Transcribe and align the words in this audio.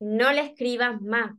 no 0.00 0.32
le 0.32 0.40
escribas 0.40 1.00
más 1.00 1.32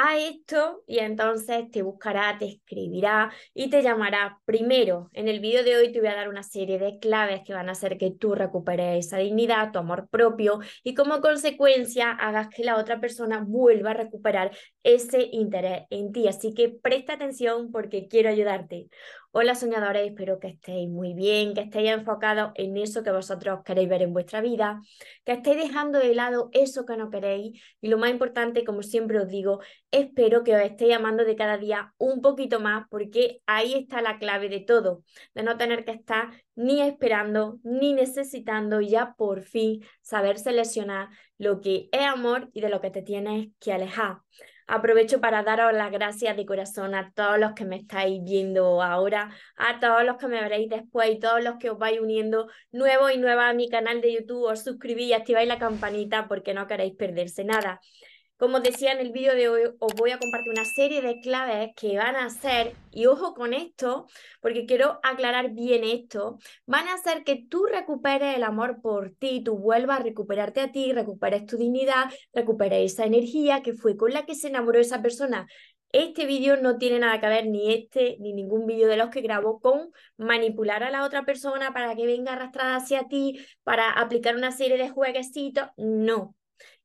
a 0.00 0.16
esto 0.16 0.84
y 0.86 1.00
entonces 1.00 1.72
te 1.72 1.82
buscará, 1.82 2.38
te 2.38 2.46
escribirá 2.46 3.32
y 3.52 3.68
te 3.68 3.82
llamará. 3.82 4.38
Primero, 4.44 5.10
en 5.12 5.26
el 5.26 5.40
vídeo 5.40 5.64
de 5.64 5.76
hoy 5.76 5.90
te 5.90 5.98
voy 5.98 6.08
a 6.08 6.14
dar 6.14 6.28
una 6.28 6.44
serie 6.44 6.78
de 6.78 7.00
claves 7.00 7.40
que 7.44 7.52
van 7.52 7.68
a 7.68 7.72
hacer 7.72 7.98
que 7.98 8.12
tú 8.12 8.36
recuperes 8.36 9.06
esa 9.06 9.18
dignidad, 9.18 9.72
tu 9.72 9.80
amor 9.80 10.08
propio 10.08 10.60
y 10.84 10.94
como 10.94 11.20
consecuencia 11.20 12.12
hagas 12.12 12.48
que 12.48 12.62
la 12.62 12.76
otra 12.76 13.00
persona 13.00 13.42
vuelva 13.44 13.90
a 13.90 13.94
recuperar 13.94 14.56
ese 14.84 15.30
interés 15.32 15.86
en 15.90 16.12
ti. 16.12 16.28
Así 16.28 16.54
que 16.54 16.68
presta 16.68 17.14
atención 17.14 17.72
porque 17.72 18.06
quiero 18.06 18.30
ayudarte. 18.30 18.86
Hola 19.30 19.54
soñadores, 19.54 20.08
espero 20.08 20.40
que 20.40 20.48
estéis 20.48 20.88
muy 20.88 21.12
bien, 21.12 21.52
que 21.54 21.60
estéis 21.60 21.90
enfocados 21.90 22.50
en 22.54 22.76
eso 22.78 23.02
que 23.02 23.12
vosotros 23.12 23.60
queréis 23.64 23.88
ver 23.88 24.02
en 24.02 24.12
vuestra 24.14 24.40
vida, 24.40 24.80
que 25.24 25.32
estéis 25.32 25.58
dejando 25.58 25.98
de 25.98 26.14
lado 26.14 26.48
eso 26.52 26.86
que 26.86 26.96
no 26.96 27.10
queréis 27.10 27.62
y 27.80 27.88
lo 27.88 27.98
más 27.98 28.10
importante, 28.10 28.64
como 28.64 28.82
siempre 28.82 29.18
os 29.20 29.28
digo, 29.28 29.60
espero 29.90 30.42
que 30.44 30.56
os 30.56 30.62
estéis 30.62 30.96
amando 30.96 31.24
de 31.24 31.36
cada 31.36 31.58
día 31.58 31.92
un 31.98 32.22
poquito 32.22 32.58
más 32.58 32.86
porque 32.90 33.40
ahí 33.46 33.74
está 33.74 34.00
la 34.00 34.18
clave 34.18 34.48
de 34.48 34.60
todo, 34.60 35.04
de 35.34 35.42
no 35.42 35.58
tener 35.58 35.84
que 35.84 35.92
estar 35.92 36.30
ni 36.56 36.80
esperando 36.80 37.60
ni 37.62 37.92
necesitando 37.92 38.80
ya 38.80 39.14
por 39.16 39.42
fin 39.42 39.84
saber 40.00 40.38
seleccionar 40.38 41.10
lo 41.36 41.60
que 41.60 41.90
es 41.92 42.06
amor 42.06 42.48
y 42.54 42.62
de 42.62 42.70
lo 42.70 42.80
que 42.80 42.90
te 42.90 43.02
tienes 43.02 43.50
que 43.60 43.72
alejar. 43.74 44.18
Aprovecho 44.70 45.18
para 45.18 45.42
daros 45.42 45.72
las 45.72 45.90
gracias 45.90 46.36
de 46.36 46.44
corazón 46.44 46.94
a 46.94 47.10
todos 47.14 47.38
los 47.38 47.54
que 47.54 47.64
me 47.64 47.76
estáis 47.76 48.22
viendo 48.22 48.82
ahora, 48.82 49.30
a 49.56 49.80
todos 49.80 50.04
los 50.04 50.18
que 50.18 50.28
me 50.28 50.42
veréis 50.42 50.68
después 50.68 51.10
y 51.10 51.18
todos 51.18 51.42
los 51.42 51.56
que 51.56 51.70
os 51.70 51.78
vais 51.78 51.98
uniendo 51.98 52.48
nuevo 52.70 53.08
y 53.08 53.16
nueva 53.16 53.48
a 53.48 53.54
mi 53.54 53.70
canal 53.70 54.02
de 54.02 54.12
YouTube. 54.12 54.44
Os 54.44 54.64
suscribís 54.64 55.06
y 55.06 55.12
activáis 55.14 55.48
la 55.48 55.58
campanita 55.58 56.28
porque 56.28 56.52
no 56.52 56.66
queréis 56.66 56.94
perderse 56.94 57.44
nada. 57.44 57.80
Como 58.38 58.60
decía 58.60 58.92
en 58.92 59.00
el 59.00 59.10
vídeo 59.10 59.34
de 59.34 59.48
hoy, 59.48 59.62
os 59.80 59.94
voy 59.94 60.12
a 60.12 60.18
compartir 60.20 60.52
una 60.52 60.64
serie 60.64 61.02
de 61.02 61.18
claves 61.20 61.70
que 61.74 61.98
van 61.98 62.14
a 62.14 62.30
ser, 62.30 62.76
y 62.92 63.06
ojo 63.06 63.34
con 63.34 63.52
esto, 63.52 64.06
porque 64.40 64.64
quiero 64.64 65.00
aclarar 65.02 65.50
bien 65.50 65.82
esto, 65.82 66.38
van 66.64 66.86
a 66.86 66.94
hacer 66.94 67.24
que 67.24 67.44
tú 67.50 67.66
recuperes 67.66 68.36
el 68.36 68.44
amor 68.44 68.80
por 68.80 69.10
ti, 69.10 69.42
tú 69.42 69.58
vuelvas 69.58 69.98
a 69.98 70.02
recuperarte 70.04 70.60
a 70.60 70.70
ti, 70.70 70.92
recuperes 70.92 71.46
tu 71.46 71.56
dignidad, 71.56 72.12
recuperes 72.32 72.92
esa 72.92 73.06
energía 73.06 73.60
que 73.60 73.74
fue 73.74 73.96
con 73.96 74.12
la 74.12 74.24
que 74.24 74.36
se 74.36 74.46
enamoró 74.46 74.78
esa 74.78 75.02
persona. 75.02 75.48
Este 75.90 76.24
vídeo 76.24 76.56
no 76.58 76.78
tiene 76.78 77.00
nada 77.00 77.20
que 77.20 77.26
ver, 77.26 77.48
ni 77.48 77.72
este, 77.74 78.18
ni 78.20 78.34
ningún 78.34 78.66
vídeo 78.66 78.86
de 78.86 78.98
los 78.98 79.10
que 79.10 79.20
grabo, 79.20 79.58
con 79.58 79.90
manipular 80.16 80.84
a 80.84 80.90
la 80.90 81.04
otra 81.04 81.24
persona 81.24 81.72
para 81.72 81.96
que 81.96 82.06
venga 82.06 82.34
arrastrada 82.34 82.76
hacia 82.76 83.08
ti, 83.08 83.44
para 83.64 83.90
aplicar 83.90 84.36
una 84.36 84.52
serie 84.52 84.78
de 84.78 84.90
jueguecitos. 84.90 85.70
No, 85.76 86.36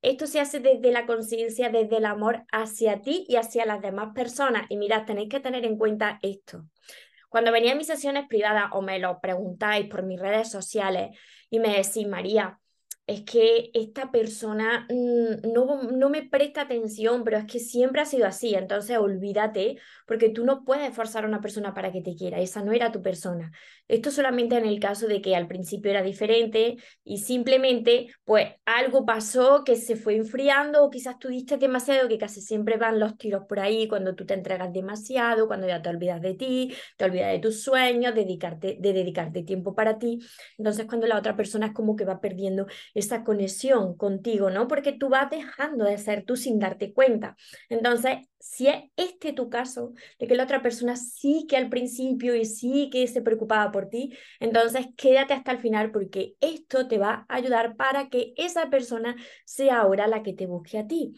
esto 0.02 0.28
se 0.28 0.40
hace 0.40 0.60
desde 0.60 0.92
la 0.92 1.06
conciencia, 1.06 1.70
desde 1.70 1.98
el 1.98 2.06
amor 2.06 2.44
hacia 2.52 3.02
ti 3.02 3.26
y 3.28 3.38
hacia 3.38 3.66
las 3.66 3.82
demás 3.82 4.10
personas. 4.14 4.66
Y 4.70 4.78
mirad, 4.78 5.06
tenéis 5.06 5.30
que 5.30 5.40
tener 5.40 5.66
en 5.66 5.78
cuenta 5.78 6.20
esto. 6.22 6.66
Cuando 7.30 7.52
venía 7.52 7.72
a 7.72 7.76
mis 7.76 7.88
sesiones 7.88 8.28
privadas 8.28 8.66
o 8.74 8.82
me 8.82 9.00
lo 9.00 9.20
preguntáis 9.20 9.88
por 9.88 10.04
mis 10.04 10.20
redes 10.20 10.52
sociales 10.52 11.18
y 11.50 11.60
me 11.60 11.76
decís, 11.76 12.08
María, 12.08 12.60
es 13.06 13.24
que 13.24 13.70
esta 13.74 14.12
persona 14.12 14.88
mm, 14.90 15.52
no, 15.54 15.84
no, 15.92 16.10
me 16.10 16.24
presta 16.24 16.62
atención, 16.62 17.24
pero 17.24 17.38
es 17.38 17.46
que 17.46 17.60
siempre 17.60 18.02
ha 18.02 18.06
sido 18.06 18.26
así, 18.26 18.56
entonces 18.56 18.98
olvídate, 18.98 19.78
porque 20.08 20.30
tú 20.30 20.46
no 20.46 20.64
puedes 20.64 20.96
forzar 20.96 21.26
a 21.26 21.28
una 21.28 21.42
persona 21.42 21.74
para 21.74 21.92
que 21.92 22.02
te 22.02 22.16
quiera, 22.16 22.40
esa 22.40 22.64
no 22.64 22.72
era 22.72 22.92
tu 22.92 23.02
persona. 23.02 23.52
Esto 23.90 24.12
solamente 24.12 24.56
en 24.56 24.66
el 24.66 24.80
caso 24.80 25.08
de 25.08 25.22
que 25.22 25.36
al 25.36 25.48
principio 25.48 25.92
era 25.92 26.02
diferente 26.02 26.78
y 27.04 27.18
simplemente 27.18 28.08
pues 28.24 28.48
algo 28.66 29.06
pasó 29.06 29.64
que 29.66 29.76
se 29.76 29.98
fue 29.98 30.16
enfriando 30.16 30.84
o 30.86 30.90
quizás 30.90 31.20
tú 31.20 31.28
diste 31.28 31.58
demasiado, 31.58 32.08
que 32.08 32.18
casi 32.18 32.42
siempre 32.42 32.78
van 32.78 33.00
los 33.00 33.18
tiros 33.18 33.44
por 33.48 33.60
ahí 33.60 33.88
cuando 33.90 34.16
tú 34.16 34.26
te 34.26 34.34
entregas 34.34 34.72
demasiado, 34.72 35.48
cuando 35.48 35.68
ya 35.68 35.82
te 35.82 35.90
olvidas 35.90 36.22
de 36.22 36.34
ti, 36.36 36.74
te 36.98 37.06
olvidas 37.06 37.34
de 37.34 37.40
tus 37.40 37.62
sueños, 37.62 38.16
dedicarte, 38.16 38.78
de 38.80 38.94
dedicarte 38.94 39.44
tiempo 39.44 39.76
para 39.76 40.00
ti. 40.00 40.20
Entonces 40.58 40.86
cuando 40.86 41.06
la 41.06 41.18
otra 41.18 41.36
persona 41.36 41.68
es 41.68 41.74
como 41.74 41.98
que 41.98 42.06
va 42.06 42.22
perdiendo 42.22 42.68
esa 42.94 43.24
conexión 43.24 43.96
contigo, 43.98 44.50
¿no? 44.50 44.68
Porque 44.68 44.92
tú 44.92 45.10
vas 45.10 45.30
dejando 45.30 45.86
de 45.86 45.98
ser 45.98 46.26
tú 46.26 46.36
sin 46.36 46.60
darte 46.60 46.94
cuenta. 46.94 47.36
Entonces, 47.70 48.18
si 48.40 48.68
es 48.68 48.84
este 48.96 49.34
tu 49.34 49.50
caso, 49.50 49.94
de 50.20 50.28
que 50.28 50.36
la 50.36 50.44
otra 50.44 50.62
persona 50.62 50.96
sí 50.96 51.46
que 51.50 51.58
al 51.58 51.70
principio 51.70 52.36
y 52.36 52.46
sí 52.46 52.90
que 52.92 53.08
se 53.08 53.22
preocupaba 53.22 53.72
por 53.72 53.90
ti, 53.90 54.16
entonces 54.40 54.88
quédate 54.98 55.34
hasta 55.34 55.52
el 55.52 55.60
final 55.60 55.92
porque 55.92 56.36
esto 56.42 56.88
te 56.88 56.98
va 56.98 57.26
a 57.30 57.36
ayudar 57.36 57.76
para 57.76 58.10
que 58.10 58.34
esa 58.38 58.70
persona 58.70 59.16
sea 59.46 59.80
ahora 59.80 60.08
la 60.08 60.24
que 60.24 60.34
te 60.34 60.46
busque 60.46 60.78
a 60.78 60.88
ti. 60.88 61.14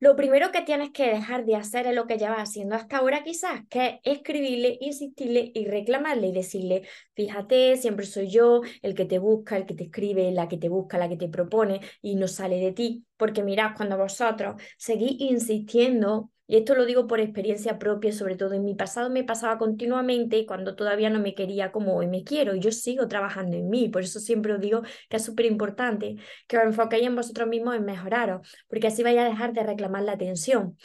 Lo 0.00 0.16
primero 0.16 0.50
que 0.50 0.62
tienes 0.62 0.90
que 0.92 1.10
dejar 1.10 1.44
de 1.44 1.56
hacer 1.56 1.86
es 1.86 1.94
lo 1.94 2.06
que 2.06 2.16
llevas 2.16 2.48
haciendo 2.48 2.74
hasta 2.74 2.96
ahora 2.96 3.22
quizás, 3.22 3.60
que 3.68 4.00
es 4.02 4.16
escribirle, 4.18 4.78
insistirle 4.80 5.52
y 5.54 5.66
reclamarle 5.66 6.28
y 6.28 6.32
decirle, 6.32 6.88
fíjate, 7.14 7.76
siempre 7.76 8.06
soy 8.06 8.28
yo 8.30 8.62
el 8.80 8.94
que 8.94 9.04
te 9.04 9.18
busca, 9.18 9.58
el 9.58 9.66
que 9.66 9.74
te 9.74 9.84
escribe, 9.84 10.32
la 10.32 10.48
que 10.48 10.56
te 10.56 10.70
busca, 10.70 10.96
la 10.96 11.08
que 11.10 11.18
te 11.18 11.28
propone 11.28 11.80
y 12.00 12.16
no 12.16 12.28
sale 12.28 12.56
de 12.56 12.72
ti. 12.72 13.04
Porque 13.18 13.42
mirad, 13.42 13.72
cuando 13.76 13.98
vosotros 13.98 14.60
seguís 14.78 15.20
insistiendo 15.20 16.30
y 16.50 16.56
esto 16.56 16.74
lo 16.74 16.84
digo 16.84 17.06
por 17.06 17.20
experiencia 17.20 17.78
propia, 17.78 18.10
sobre 18.10 18.34
todo 18.34 18.54
en 18.54 18.64
mi 18.64 18.74
pasado 18.74 19.08
me 19.08 19.22
pasaba 19.22 19.56
continuamente 19.56 20.44
cuando 20.46 20.74
todavía 20.74 21.08
no 21.08 21.20
me 21.20 21.32
quería 21.36 21.70
como 21.70 21.94
hoy 21.94 22.08
me 22.08 22.24
quiero. 22.24 22.56
Y 22.56 22.60
yo 22.60 22.72
sigo 22.72 23.06
trabajando 23.06 23.56
en 23.56 23.70
mí, 23.70 23.88
por 23.88 24.02
eso 24.02 24.18
siempre 24.18 24.54
os 24.54 24.60
digo 24.60 24.82
que 25.08 25.18
es 25.18 25.24
súper 25.24 25.46
importante 25.46 26.16
que 26.48 26.58
os 26.58 26.64
enfoquéis 26.64 27.06
en 27.06 27.14
vosotros 27.14 27.46
mismos 27.46 27.76
en 27.76 27.84
mejoraros, 27.84 28.48
porque 28.68 28.88
así 28.88 29.04
vais 29.04 29.20
a 29.20 29.24
dejar 29.26 29.52
de 29.52 29.62
reclamar 29.62 30.02
la 30.02 30.10
atención. 30.10 30.76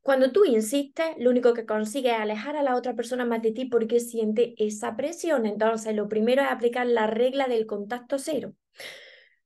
Cuando 0.00 0.32
tú 0.32 0.44
insistes, 0.44 1.06
lo 1.18 1.30
único 1.30 1.54
que 1.54 1.66
consigues 1.66 2.14
es 2.14 2.18
alejar 2.18 2.56
a 2.56 2.64
la 2.64 2.74
otra 2.74 2.94
persona 2.96 3.24
más 3.24 3.42
de 3.42 3.52
ti 3.52 3.66
porque 3.66 4.00
siente 4.00 4.54
esa 4.58 4.96
presión. 4.96 5.46
Entonces, 5.46 5.94
lo 5.94 6.08
primero 6.08 6.42
es 6.42 6.48
aplicar 6.50 6.88
la 6.88 7.06
regla 7.06 7.46
del 7.46 7.66
contacto 7.66 8.18
cero. 8.18 8.54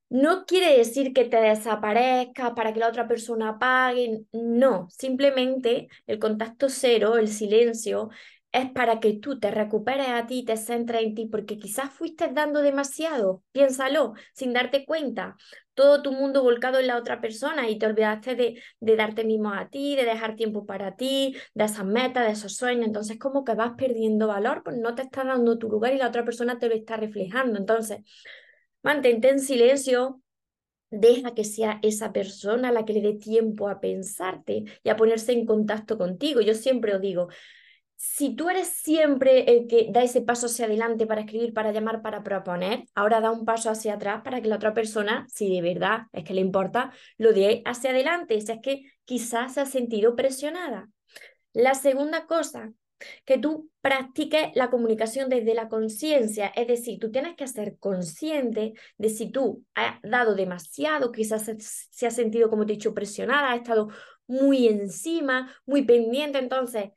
No 0.08 0.46
quiere 0.46 0.76
decir 0.78 1.12
que 1.12 1.24
te 1.24 1.36
desaparezca 1.38 2.54
para 2.54 2.72
que 2.72 2.78
la 2.80 2.88
otra 2.88 3.08
persona 3.08 3.58
pague, 3.58 4.22
no, 4.32 4.88
simplemente 4.90 5.88
el 6.06 6.20
contacto 6.20 6.68
cero, 6.68 7.18
el 7.18 7.26
silencio, 7.28 8.10
es 8.52 8.70
para 8.70 9.00
que 9.00 9.14
tú 9.14 9.38
te 9.40 9.50
recuperes 9.50 10.08
a 10.08 10.26
ti, 10.26 10.44
te 10.44 10.56
centres 10.56 11.02
en 11.02 11.14
ti, 11.14 11.26
porque 11.26 11.58
quizás 11.58 11.90
fuiste 11.90 12.28
dando 12.32 12.62
demasiado, 12.62 13.42
piénsalo, 13.52 14.14
sin 14.32 14.52
darte 14.52 14.86
cuenta, 14.86 15.36
todo 15.74 16.00
tu 16.02 16.12
mundo 16.12 16.42
volcado 16.42 16.78
en 16.78 16.86
la 16.86 16.96
otra 16.96 17.20
persona 17.20 17.68
y 17.68 17.78
te 17.78 17.86
olvidaste 17.86 18.34
de, 18.36 18.62
de 18.80 18.96
darte 18.96 19.24
mismo 19.24 19.52
a 19.52 19.68
ti, 19.68 19.96
de 19.96 20.04
dejar 20.04 20.36
tiempo 20.36 20.64
para 20.64 20.96
ti, 20.96 21.36
de 21.52 21.64
esas 21.64 21.84
metas, 21.84 22.24
de 22.26 22.32
esos 22.32 22.56
sueños, 22.56 22.86
entonces 22.86 23.18
como 23.18 23.44
que 23.44 23.54
vas 23.54 23.72
perdiendo 23.76 24.28
valor, 24.28 24.62
pues 24.64 24.76
no 24.78 24.94
te 24.94 25.02
está 25.02 25.24
dando 25.24 25.58
tu 25.58 25.68
lugar 25.68 25.92
y 25.92 25.98
la 25.98 26.08
otra 26.08 26.24
persona 26.24 26.58
te 26.58 26.68
lo 26.68 26.74
está 26.76 26.96
reflejando, 26.96 27.58
entonces 27.58 27.98
Mantente 28.86 29.30
en 29.30 29.40
silencio, 29.40 30.22
deja 30.90 31.34
que 31.34 31.42
sea 31.42 31.80
esa 31.82 32.12
persona 32.12 32.70
la 32.70 32.84
que 32.84 32.92
le 32.92 33.00
dé 33.00 33.14
tiempo 33.14 33.68
a 33.68 33.80
pensarte 33.80 34.62
y 34.84 34.88
a 34.88 34.94
ponerse 34.94 35.32
en 35.32 35.44
contacto 35.44 35.98
contigo. 35.98 36.40
Yo 36.40 36.54
siempre 36.54 36.94
os 36.94 37.00
digo, 37.00 37.26
si 37.96 38.36
tú 38.36 38.48
eres 38.48 38.68
siempre 38.68 39.40
el 39.50 39.66
que 39.66 39.88
da 39.90 40.04
ese 40.04 40.22
paso 40.22 40.46
hacia 40.46 40.66
adelante 40.66 41.04
para 41.04 41.22
escribir, 41.22 41.52
para 41.52 41.72
llamar, 41.72 42.00
para 42.00 42.22
proponer, 42.22 42.84
ahora 42.94 43.20
da 43.20 43.32
un 43.32 43.44
paso 43.44 43.70
hacia 43.70 43.94
atrás 43.94 44.22
para 44.22 44.40
que 44.40 44.46
la 44.46 44.54
otra 44.54 44.72
persona, 44.72 45.26
si 45.30 45.52
de 45.52 45.62
verdad 45.62 46.02
es 46.12 46.22
que 46.22 46.34
le 46.34 46.40
importa, 46.40 46.92
lo 47.18 47.32
dé 47.32 47.62
hacia 47.64 47.90
adelante. 47.90 48.40
Si 48.40 48.52
es 48.52 48.60
que 48.62 48.84
quizás 49.04 49.54
se 49.54 49.62
ha 49.62 49.66
sentido 49.66 50.14
presionada. 50.14 50.88
La 51.52 51.74
segunda 51.74 52.28
cosa 52.28 52.70
que 53.24 53.38
tú 53.38 53.70
practiques 53.80 54.50
la 54.54 54.70
comunicación 54.70 55.28
desde 55.28 55.54
la 55.54 55.68
conciencia, 55.68 56.48
es 56.48 56.66
decir, 56.66 56.98
tú 56.98 57.10
tienes 57.10 57.36
que 57.36 57.46
ser 57.46 57.78
consciente 57.78 58.74
de 58.98 59.08
si 59.08 59.30
tú 59.30 59.64
has 59.74 60.00
dado 60.02 60.34
demasiado, 60.34 61.12
quizás 61.12 61.50
se, 61.90 62.06
ha 62.06 62.10
sentido, 62.10 62.50
como 62.50 62.66
te 62.66 62.72
he 62.72 62.76
dicho, 62.76 62.94
presionada, 62.94 63.52
ha 63.52 63.56
estado 63.56 63.88
muy 64.26 64.66
encima, 64.66 65.54
muy 65.66 65.82
pendiente, 65.82 66.38
entonces 66.38 66.90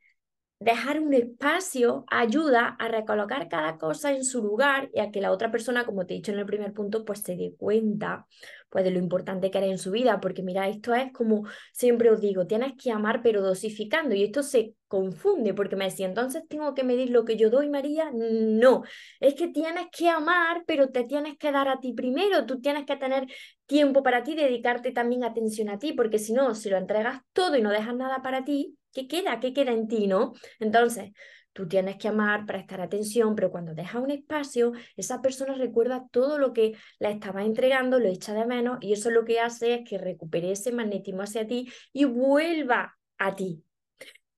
dejar 0.60 1.00
un 1.00 1.14
espacio 1.14 2.04
ayuda 2.08 2.76
a 2.78 2.88
recolocar 2.88 3.48
cada 3.48 3.78
cosa 3.78 4.12
en 4.12 4.24
su 4.24 4.42
lugar 4.42 4.90
y 4.92 5.00
a 5.00 5.10
que 5.10 5.22
la 5.22 5.32
otra 5.32 5.50
persona, 5.50 5.86
como 5.86 6.04
te 6.04 6.12
he 6.12 6.18
dicho 6.18 6.32
en 6.32 6.38
el 6.38 6.44
primer 6.44 6.74
punto, 6.74 7.04
pues 7.06 7.20
se 7.20 7.34
dé 7.34 7.54
cuenta 7.56 8.26
pues 8.68 8.84
de 8.84 8.90
lo 8.90 8.98
importante 8.98 9.50
que 9.50 9.58
eres 9.58 9.70
en 9.70 9.78
su 9.78 9.90
vida, 9.90 10.20
porque 10.20 10.42
mira, 10.42 10.68
esto 10.68 10.94
es 10.94 11.12
como 11.12 11.44
siempre 11.72 12.10
os 12.10 12.20
digo, 12.20 12.46
tienes 12.46 12.74
que 12.80 12.92
amar 12.92 13.22
pero 13.22 13.42
dosificando. 13.42 14.14
Y 14.14 14.22
esto 14.22 14.42
se 14.42 14.74
confunde 14.86 15.54
porque 15.54 15.76
me 15.76 15.86
decía, 15.86 16.06
entonces 16.06 16.44
tengo 16.46 16.74
que 16.74 16.84
medir 16.84 17.10
lo 17.10 17.24
que 17.24 17.36
yo 17.36 17.48
doy, 17.50 17.68
María, 17.70 18.10
no, 18.12 18.82
es 19.18 19.34
que 19.34 19.48
tienes 19.48 19.86
que 19.90 20.08
amar 20.08 20.64
pero 20.66 20.90
te 20.90 21.04
tienes 21.04 21.38
que 21.38 21.52
dar 21.52 21.68
a 21.68 21.80
ti 21.80 21.94
primero, 21.94 22.44
tú 22.44 22.60
tienes 22.60 22.84
que 22.84 22.96
tener 22.96 23.26
tiempo 23.66 24.02
para 24.02 24.22
ti, 24.22 24.34
dedicarte 24.34 24.92
también 24.92 25.24
atención 25.24 25.70
a 25.70 25.78
ti, 25.78 25.92
porque 25.94 26.18
si 26.18 26.32
no, 26.32 26.54
si 26.54 26.68
lo 26.68 26.76
entregas 26.76 27.22
todo 27.32 27.56
y 27.56 27.62
no 27.62 27.70
dejas 27.70 27.96
nada 27.96 28.20
para 28.22 28.44
ti, 28.44 28.76
¿qué 28.92 29.08
queda? 29.08 29.40
¿Qué 29.40 29.52
queda 29.52 29.72
en 29.72 29.88
ti, 29.88 30.06
no? 30.06 30.32
Entonces, 30.58 31.12
tú 31.52 31.68
tienes 31.68 31.96
que 31.96 32.08
amar, 32.08 32.46
prestar 32.46 32.80
atención, 32.80 33.34
pero 33.34 33.50
cuando 33.50 33.74
dejas 33.74 34.02
un 34.02 34.10
espacio, 34.10 34.72
esa 34.96 35.20
persona 35.20 35.54
recuerda 35.54 36.06
todo 36.10 36.38
lo 36.38 36.52
que 36.52 36.74
la 36.98 37.10
estaba 37.10 37.44
entregando, 37.44 37.98
lo 37.98 38.08
echa 38.08 38.34
de 38.34 38.46
menos 38.46 38.78
y 38.80 38.92
eso 38.92 39.10
lo 39.10 39.24
que 39.24 39.40
hace 39.40 39.74
es 39.74 39.88
que 39.88 39.98
recupere 39.98 40.52
ese 40.52 40.72
magnetismo 40.72 41.22
hacia 41.22 41.46
ti 41.46 41.70
y 41.92 42.04
vuelva 42.04 42.96
a 43.18 43.34
ti. 43.34 43.64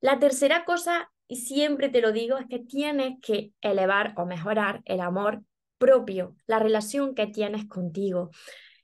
La 0.01 0.19
tercera 0.19 0.65
cosa, 0.65 1.11
y 1.29 1.37
siempre 1.37 1.89
te 1.89 2.01
lo 2.01 2.13
digo, 2.13 2.39
es 2.39 2.47
que 2.47 2.59
tienes 2.59 3.19
que 3.21 3.53
elevar 3.61 4.15
o 4.17 4.27
mejorar 4.27 4.83
el 4.85 5.01
amor 5.01 5.43
propio, 5.79 6.37
la 6.47 6.59
relación 6.59 7.15
que 7.15 7.27
tienes 7.27 7.67
contigo. 7.67 8.31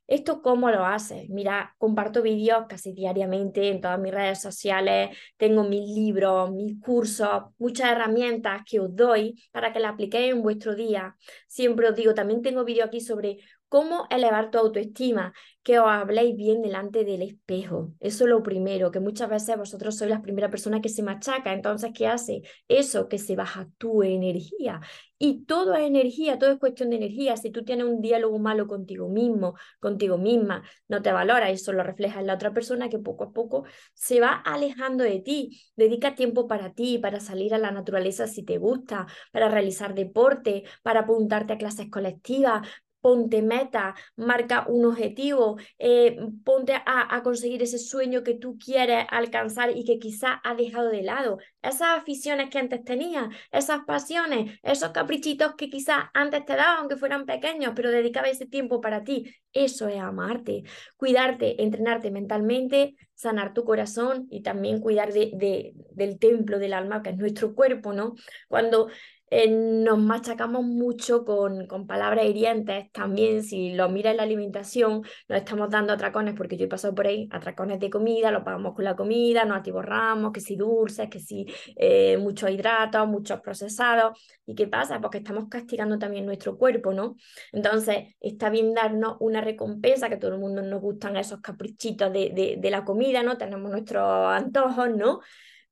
¿Esto 0.08 0.40
cómo 0.40 0.70
lo 0.70 0.87
haces? 0.87 1.28
Mira, 1.28 1.75
comparto 1.76 2.22
vídeos 2.22 2.64
casi 2.66 2.94
diariamente 2.94 3.69
en 3.69 3.82
todas 3.82 4.00
mis 4.00 4.12
redes 4.12 4.40
sociales, 4.40 5.14
tengo 5.37 5.64
mis 5.64 5.87
libros, 5.94 6.50
mis 6.50 6.81
cursos, 6.81 7.43
muchas 7.58 7.93
herramientas 7.93 8.62
que 8.64 8.81
os 8.81 8.96
doy 8.96 9.38
para 9.52 9.70
que 9.70 9.81
las 9.81 9.93
apliquéis 9.93 10.32
en 10.32 10.43
vuestro 10.43 10.75
día. 10.75 11.14
Siempre 11.46 11.90
os 11.90 11.94
digo, 11.94 12.14
también 12.14 12.40
tengo 12.40 12.64
vídeos 12.64 12.88
aquí 12.88 13.02
sobre 13.02 13.37
cómo 13.69 14.06
elevar 14.08 14.50
tu 14.50 14.56
autoestima, 14.56 15.34
que 15.69 15.79
os 15.79 15.87
habléis 15.87 16.35
bien 16.35 16.62
delante 16.62 17.05
del 17.05 17.20
espejo. 17.20 17.93
Eso 18.00 18.25
es 18.25 18.31
lo 18.31 18.43
primero, 18.43 18.91
que 18.91 19.00
muchas 19.00 19.29
veces 19.29 19.59
vosotros 19.59 19.99
sois 19.99 20.09
la 20.09 20.23
primera 20.23 20.49
persona 20.49 20.81
que 20.81 20.88
se 20.88 21.03
machaca. 21.03 21.53
Entonces, 21.53 21.91
¿qué 21.94 22.06
hace? 22.06 22.41
Eso, 22.69 23.06
que 23.06 23.19
se 23.19 23.37
baja 23.37 23.69
tu 23.76 24.03
energía. 24.03 24.81
Y 25.19 25.44
todo 25.44 25.75
es 25.75 25.82
energía, 25.87 26.38
todo 26.38 26.53
es 26.53 26.59
cuestión 26.59 26.88
de 26.88 26.97
energía. 26.97 27.37
Si 27.37 27.50
tú 27.50 27.65
tienes 27.65 27.85
un 27.85 28.00
diálogo 28.00 28.38
malo 28.38 28.67
contigo 28.67 29.11
mismo, 29.11 29.56
contigo 29.79 30.17
misma, 30.17 30.62
no 30.88 31.03
te 31.03 31.12
valora, 31.12 31.50
eso 31.50 31.75
lo 31.75 31.82
refleja 31.82 32.20
en 32.20 32.29
la 32.29 32.37
otra 32.37 32.55
persona 32.55 32.88
que 32.88 32.99
poco 32.99 33.25
a 33.25 33.32
poco 33.35 33.65
se 33.93 34.20
va 34.20 34.32
alejando 34.32 35.05
de 35.05 35.20
ti. 35.20 35.61
Dedica 35.76 36.15
tiempo 36.15 36.49
para 36.49 36.73
ti, 36.73 36.97
para 36.97 37.20
salir 37.20 37.53
a 37.53 37.59
la 37.59 37.73
naturaleza 37.73 38.26
si 38.26 38.43
te 38.43 38.56
gusta, 38.56 39.06
para 39.32 39.50
realizar 39.50 39.94
deporte, 39.94 40.65
para 40.82 41.00
apuntarte 41.00 41.53
a 41.53 41.59
clases 41.59 41.91
colectivas, 41.91 42.67
ponte 43.08 43.40
meta, 43.40 43.94
marca 44.16 44.66
un 44.69 44.84
objetivo, 44.84 45.56
eh, 45.78 46.19
ponte 46.44 46.75
a, 46.75 47.22
conseguir 47.22 47.62
ese 47.62 47.78
sueño 47.78 48.22
que 48.22 48.34
tú 48.34 48.58
quieres 48.58 49.06
alcanzar 49.08 49.75
y 49.75 49.82
que 49.84 49.99
quizás 49.99 50.40
has 50.44 50.58
dejado 50.58 50.90
de 50.90 51.02
lado. 51.02 51.38
Esas 51.62 51.99
aficiones 51.99 52.50
que 52.50 52.58
antes 52.58 52.84
tenías, 52.84 53.28
esas 53.50 53.81
pasiones, 53.87 54.60
esos 54.62 54.90
caprichitos 54.90 55.55
que 55.55 55.70
quizás 55.70 56.05
antes 56.12 56.44
te 56.44 56.55
daban, 56.55 56.81
aunque 56.81 56.96
fueran 56.96 57.25
pequeños, 57.25 57.72
pero 57.75 57.90
dedicaba 57.90 58.28
ese 58.28 58.44
tiempo 58.44 58.82
para 58.82 59.02
ti. 59.05 59.34
Eso 59.55 59.88
es 59.88 60.00
amarte, 60.00 60.64
cuidarte, 60.99 61.62
entrenarte 61.62 62.10
mentalmente, 62.10 62.94
sanar 63.19 63.53
tu 63.53 63.65
corazón 63.65 64.29
y 64.31 64.43
también 64.43 64.81
cuidar 64.81 65.12
de, 65.12 65.75
del 65.91 66.19
templo 66.20 66.61
del 66.61 66.73
alma, 66.73 67.03
que 67.03 67.11
es 67.11 67.17
nuestro 67.17 67.53
cuerpo, 67.53 67.93
¿no? 67.93 68.15
Cuando 68.47 68.88
eh, 69.31 69.49
nos 69.50 69.99
machacamos 69.99 70.65
mucho 70.65 71.25
con, 71.25 71.67
con, 71.67 71.87
palabras 71.87 72.25
hirientes. 72.26 72.91
También, 72.93 73.43
si 73.43 73.75
lo 73.75 73.88
miras 73.91 74.12
en 74.12 74.17
la 74.19 74.23
alimentación, 74.23 75.03
nos 75.29 75.38
estamos 75.38 75.69
dando 75.70 75.93
atracones, 75.93 76.35
porque 76.35 76.56
yo 76.56 76.65
he 76.65 76.69
pasado 76.69 76.94
por 76.94 77.06
ahí, 77.06 77.29
atracones 77.31 77.79
de 77.79 77.91
comida, 77.91 78.31
lo 78.31 78.43
pagamos 78.44 78.75
con 78.75 78.85
la 78.85 78.97
comida, 78.97 79.44
nos 79.44 79.59
atiborramos, 79.59 80.32
que 80.32 80.41
si 80.41 80.56
dulces, 80.56 81.11
que 81.11 81.20
si 81.20 81.47
eh, 81.76 82.17
muchos 82.19 82.50
hidratos, 82.50 83.06
muchos 83.06 83.41
procesados. 83.41 84.19
¿Y 84.47 84.55
qué 84.55 84.67
pasa? 84.67 85.00
Porque 85.00 85.19
estamos 85.19 85.49
castigando 85.50 85.99
también 85.99 86.25
nuestro 86.25 86.56
cuerpo, 86.56 86.94
¿no? 86.94 87.17
Entonces, 87.53 88.15
está 88.20 88.49
bien 88.49 88.73
darnos 88.73 89.17
una 89.20 89.41
recompensa, 89.43 90.09
que 90.09 90.17
todo 90.17 90.32
el 90.32 90.41
mundo 90.41 90.62
nos 90.62 90.81
gustan 90.81 91.17
esos 91.17 91.41
caprichitos 91.41 92.12
de, 92.12 92.31
de, 92.31 92.56
de 92.59 92.70
la 92.70 92.85
comida, 92.85 93.07
¿no? 93.22 93.38
Tenemos 93.38 93.70
nuestros 93.70 94.28
antojos, 94.28 94.90
¿no? 94.90 95.20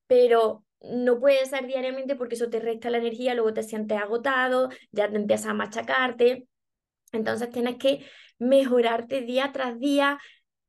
Pero 0.06 0.64
no 0.80 1.18
puede 1.18 1.44
ser 1.46 1.66
diariamente 1.66 2.16
porque 2.16 2.34
eso 2.34 2.48
te 2.48 2.60
resta 2.60 2.90
la 2.90 2.98
energía, 2.98 3.34
luego 3.34 3.52
te 3.52 3.62
sientes 3.62 3.98
agotado, 3.98 4.70
ya 4.92 5.10
te 5.10 5.16
empiezas 5.16 5.48
a 5.48 5.54
machacarte. 5.54 6.46
Entonces 7.12 7.50
tienes 7.50 7.76
que 7.76 8.04
mejorarte 8.38 9.22
día 9.22 9.50
tras 9.52 9.78
día, 9.78 10.18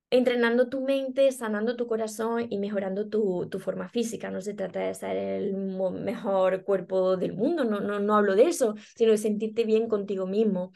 entrenando 0.09 0.69
tu 0.69 0.81
mente, 0.81 1.31
sanando 1.31 1.75
tu 1.75 1.87
corazón 1.87 2.47
y 2.49 2.57
mejorando 2.59 3.09
tu, 3.09 3.47
tu 3.49 3.59
forma 3.59 3.89
física. 3.89 4.31
No 4.31 4.41
se 4.41 4.53
trata 4.53 4.79
de 4.79 4.93
ser 4.93 5.17
el 5.17 5.53
mejor 5.55 6.63
cuerpo 6.63 7.17
del 7.17 7.33
mundo, 7.33 7.65
no, 7.65 7.79
no, 7.79 7.99
no 7.99 8.15
hablo 8.15 8.35
de 8.35 8.47
eso, 8.47 8.75
sino 8.95 9.11
de 9.11 9.17
sentirte 9.17 9.65
bien 9.65 9.87
contigo 9.87 10.25
mismo. 10.25 10.71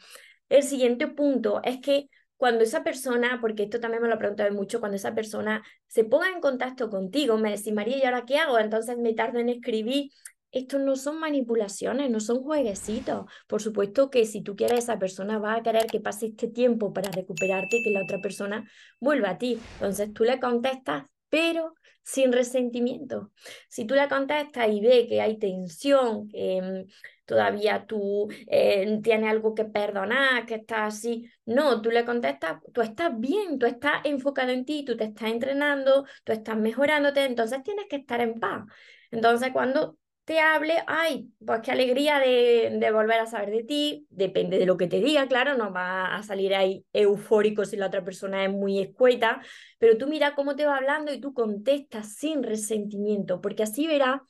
El 0.48 0.62
siguiente 0.62 1.06
punto 1.08 1.60
es 1.64 1.80
que 1.80 2.08
cuando 2.42 2.64
esa 2.64 2.82
persona, 2.82 3.38
porque 3.40 3.62
esto 3.62 3.78
también 3.78 4.02
me 4.02 4.08
lo 4.08 4.16
he 4.16 4.18
preguntado 4.18 4.52
mucho, 4.52 4.80
cuando 4.80 4.96
esa 4.96 5.14
persona 5.14 5.62
se 5.86 6.02
ponga 6.02 6.28
en 6.28 6.40
contacto 6.40 6.90
contigo, 6.90 7.38
me 7.38 7.52
decís, 7.52 7.72
María, 7.72 7.98
¿y 7.98 8.02
ahora 8.02 8.24
qué 8.26 8.38
hago? 8.38 8.58
Entonces 8.58 8.98
me 8.98 9.14
tardo 9.14 9.38
en 9.38 9.48
escribir. 9.48 10.10
Estos 10.50 10.80
no 10.80 10.96
son 10.96 11.20
manipulaciones, 11.20 12.10
no 12.10 12.18
son 12.18 12.42
jueguecitos. 12.42 13.26
Por 13.46 13.62
supuesto 13.62 14.10
que 14.10 14.26
si 14.26 14.42
tú 14.42 14.56
quieres, 14.56 14.80
esa 14.80 14.98
persona 14.98 15.38
va 15.38 15.54
a 15.54 15.62
querer 15.62 15.86
que 15.86 16.00
pase 16.00 16.26
este 16.26 16.48
tiempo 16.48 16.92
para 16.92 17.12
recuperarte 17.12 17.76
y 17.76 17.84
que 17.84 17.90
la 17.90 18.02
otra 18.02 18.20
persona 18.20 18.68
vuelva 18.98 19.30
a 19.30 19.38
ti. 19.38 19.60
Entonces 19.74 20.12
tú 20.12 20.24
le 20.24 20.40
contestas, 20.40 21.04
pero 21.32 21.74
sin 22.02 22.32
resentimiento. 22.32 23.32
Si 23.68 23.86
tú 23.86 23.94
le 23.94 24.06
contestas 24.08 24.68
y 24.68 24.80
ve 24.80 25.06
que 25.08 25.20
hay 25.22 25.38
tensión, 25.38 26.28
que 26.28 26.60
mm, 26.60 26.90
todavía 27.24 27.86
tú 27.86 28.28
eh, 28.48 29.00
tienes 29.02 29.30
algo 29.30 29.54
que 29.54 29.64
perdonar, 29.64 30.44
que 30.44 30.56
estás 30.56 30.94
así, 30.94 31.24
no, 31.46 31.80
tú 31.80 31.90
le 31.90 32.04
contestas, 32.04 32.58
tú 32.74 32.82
estás 32.82 33.18
bien, 33.18 33.58
tú 33.58 33.64
estás 33.66 34.04
enfocado 34.04 34.50
en 34.50 34.64
ti, 34.66 34.84
tú 34.84 34.96
te 34.96 35.04
estás 35.04 35.30
entrenando, 35.30 36.04
tú 36.24 36.32
estás 36.32 36.56
mejorándote, 36.58 37.24
entonces 37.24 37.62
tienes 37.62 37.86
que 37.88 37.96
estar 37.96 38.20
en 38.20 38.38
paz. 38.38 38.64
Entonces 39.10 39.50
cuando 39.52 39.96
te 40.24 40.38
hable, 40.40 40.76
ay, 40.86 41.30
pues 41.44 41.60
qué 41.62 41.72
alegría 41.72 42.18
de, 42.20 42.90
volver 42.92 43.20
a 43.20 43.26
saber 43.26 43.50
de 43.50 43.64
ti, 43.64 44.06
depende 44.10 44.58
de 44.58 44.66
lo 44.66 44.76
que 44.76 44.86
te 44.86 45.00
diga, 45.00 45.26
claro, 45.26 45.56
no 45.56 45.72
va 45.72 46.14
a 46.14 46.22
salir 46.22 46.54
ahí 46.54 46.84
eufórico 46.92 47.64
si 47.64 47.76
la 47.76 47.86
otra 47.86 48.04
persona 48.04 48.44
es 48.44 48.50
muy 48.50 48.80
escueta, 48.80 49.42
pero 49.78 49.98
tú 49.98 50.06
mira 50.06 50.34
cómo 50.34 50.54
te 50.54 50.64
va 50.66 50.76
hablando 50.76 51.12
y 51.12 51.20
tú 51.20 51.34
contestas 51.34 52.14
sin 52.14 52.42
resentimiento, 52.42 53.40
porque 53.40 53.64
así 53.64 53.86
verás 53.86 54.20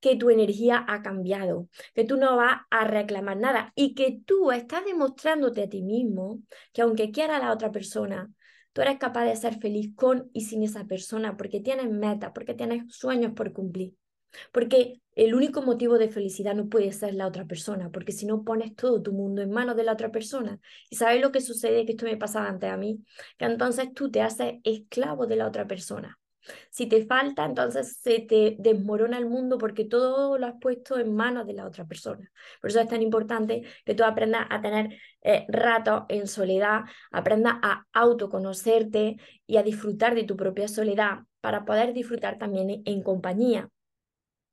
que 0.00 0.16
tu 0.16 0.30
energía 0.30 0.84
ha 0.88 1.02
cambiado, 1.02 1.68
que 1.94 2.04
tú 2.04 2.16
no 2.16 2.36
vas 2.36 2.62
a 2.70 2.84
reclamar 2.84 3.36
nada 3.36 3.72
y 3.74 3.94
que 3.94 4.20
tú 4.26 4.52
estás 4.52 4.84
demostrándote 4.84 5.64
a 5.64 5.68
ti 5.68 5.82
mismo 5.82 6.40
que 6.72 6.82
aunque 6.82 7.10
quiera 7.10 7.38
la 7.38 7.52
otra 7.52 7.72
persona, 7.72 8.30
tú 8.72 8.82
eres 8.82 8.98
capaz 8.98 9.24
de 9.24 9.36
ser 9.36 9.58
feliz 9.58 9.94
con 9.96 10.30
y 10.32 10.42
sin 10.42 10.62
esa 10.62 10.84
persona 10.84 11.36
porque 11.36 11.60
tienes 11.60 11.90
metas, 11.90 12.32
porque 12.34 12.54
tienes 12.54 12.84
sueños 12.94 13.32
por 13.34 13.52
cumplir. 13.52 13.94
Porque 14.52 15.00
el 15.14 15.34
único 15.34 15.62
motivo 15.62 15.98
de 15.98 16.08
felicidad 16.08 16.54
no 16.54 16.68
puede 16.68 16.92
ser 16.92 17.14
la 17.14 17.26
otra 17.26 17.44
persona, 17.44 17.90
porque 17.90 18.12
si 18.12 18.26
no 18.26 18.44
pones 18.44 18.74
todo 18.76 19.02
tu 19.02 19.12
mundo 19.12 19.42
en 19.42 19.50
manos 19.50 19.76
de 19.76 19.84
la 19.84 19.92
otra 19.92 20.10
persona. 20.10 20.60
¿Y 20.90 20.96
sabes 20.96 21.20
lo 21.20 21.32
que 21.32 21.40
sucede? 21.40 21.84
Que 21.84 21.92
esto 21.92 22.04
me 22.04 22.16
pasaba 22.16 22.48
antes 22.48 22.70
a 22.70 22.76
mí, 22.76 23.04
que 23.36 23.44
entonces 23.44 23.92
tú 23.94 24.10
te 24.10 24.22
haces 24.22 24.54
esclavo 24.64 25.26
de 25.26 25.36
la 25.36 25.46
otra 25.48 25.66
persona. 25.66 26.18
Si 26.70 26.86
te 26.86 27.04
falta, 27.06 27.44
entonces 27.44 27.98
se 28.00 28.20
te 28.20 28.56
desmorona 28.58 29.18
el 29.18 29.26
mundo 29.26 29.58
porque 29.58 29.84
todo 29.84 30.38
lo 30.38 30.46
has 30.46 30.54
puesto 30.60 30.98
en 30.98 31.14
manos 31.14 31.46
de 31.46 31.52
la 31.54 31.66
otra 31.66 31.84
persona. 31.86 32.30
Por 32.60 32.70
eso 32.70 32.80
es 32.80 32.88
tan 32.88 33.02
importante 33.02 33.62
que 33.84 33.94
tú 33.94 34.04
aprendas 34.04 34.46
a 34.50 34.60
tener 34.60 34.98
eh, 35.22 35.46
ratos 35.48 36.04
en 36.08 36.26
soledad, 36.26 36.82
aprendas 37.10 37.56
a 37.62 37.86
autoconocerte 37.92 39.16
y 39.46 39.56
a 39.56 39.62
disfrutar 39.62 40.14
de 40.14 40.24
tu 40.24 40.36
propia 40.36 40.68
soledad 40.68 41.20
para 41.40 41.64
poder 41.64 41.92
disfrutar 41.92 42.38
también 42.38 42.82
en 42.84 43.02
compañía. 43.02 43.68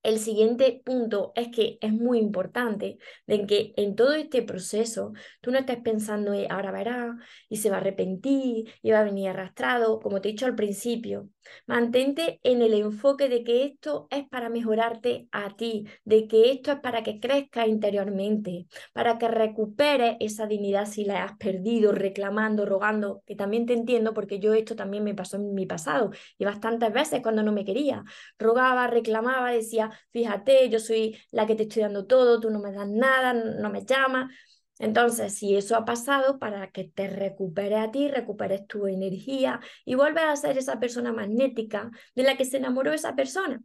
El 0.05 0.19
siguiente 0.19 0.83
punto 0.85 1.31
es 1.35 1.47
que 1.47 1.79
es 1.81 1.91
muy 1.91 2.19
importante 2.19 2.99
de 3.25 3.47
que 3.47 3.73
en 3.75 3.95
todo 3.95 4.13
este 4.13 4.43
proceso 4.43 5.13
tú 5.41 5.49
no 5.49 5.57
estés 5.57 5.81
pensando, 5.81 6.31
ahora 6.51 6.71
verá 6.71 7.17
y 7.49 7.57
se 7.57 7.71
va 7.71 7.77
a 7.77 7.79
arrepentir 7.79 8.71
y 8.83 8.91
va 8.91 8.99
a 8.99 9.03
venir 9.03 9.29
arrastrado, 9.29 9.99
como 9.99 10.21
te 10.21 10.29
he 10.29 10.33
dicho 10.33 10.45
al 10.45 10.53
principio. 10.55 11.29
Mantente 11.67 12.39
en 12.43 12.61
el 12.61 12.73
enfoque 12.73 13.29
de 13.29 13.43
que 13.43 13.63
esto 13.65 14.07
es 14.11 14.27
para 14.29 14.49
mejorarte 14.49 15.27
a 15.31 15.55
ti, 15.55 15.87
de 16.03 16.27
que 16.27 16.51
esto 16.51 16.71
es 16.71 16.79
para 16.79 17.03
que 17.03 17.19
crezca 17.19 17.67
interiormente, 17.67 18.67
para 18.93 19.17
que 19.17 19.27
recuperes 19.27 20.17
esa 20.19 20.47
dignidad 20.47 20.85
si 20.87 21.05
la 21.05 21.23
has 21.23 21.37
perdido, 21.37 21.91
reclamando, 21.91 22.65
rogando, 22.65 23.21
que 23.25 23.35
también 23.35 23.65
te 23.65 23.73
entiendo 23.73 24.13
porque 24.13 24.39
yo 24.39 24.53
esto 24.53 24.75
también 24.75 25.03
me 25.03 25.13
pasó 25.15 25.37
en 25.37 25.53
mi 25.53 25.65
pasado 25.65 26.11
y 26.37 26.45
bastantes 26.45 26.91
veces 26.93 27.21
cuando 27.21 27.43
no 27.43 27.51
me 27.51 27.65
quería. 27.65 28.03
Rogaba, 28.39 28.87
reclamaba, 28.87 29.51
decía, 29.51 29.91
fíjate, 30.11 30.69
yo 30.69 30.79
soy 30.79 31.17
la 31.31 31.45
que 31.45 31.55
te 31.55 31.63
estoy 31.63 31.83
dando 31.83 32.05
todo, 32.05 32.39
tú 32.39 32.49
no 32.49 32.59
me 32.59 32.71
das 32.71 32.87
nada, 32.87 33.33
no 33.33 33.69
me 33.69 33.85
llamas. 33.85 34.31
Entonces, 34.79 35.35
si 35.37 35.55
eso 35.55 35.75
ha 35.75 35.85
pasado, 35.85 36.37
para 36.39 36.71
que 36.71 36.83
te 36.85 37.07
recupere 37.07 37.77
a 37.77 37.91
ti, 37.91 38.09
recuperes 38.09 38.67
tu 38.67 38.87
energía 38.87 39.59
y 39.85 39.95
vuelvas 39.95 40.25
a 40.25 40.35
ser 40.35 40.57
esa 40.57 40.79
persona 40.79 41.13
magnética 41.13 41.91
de 42.15 42.23
la 42.23 42.35
que 42.37 42.45
se 42.45 42.57
enamoró 42.57 42.91
esa 42.93 43.15
persona. 43.15 43.61